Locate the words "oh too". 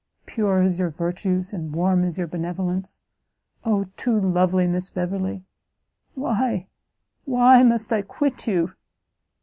3.63-4.19